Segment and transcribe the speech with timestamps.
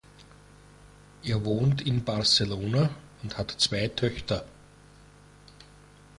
[1.21, 2.89] Er wohnt in Barcelona
[3.21, 4.47] und hat zwei Töchter.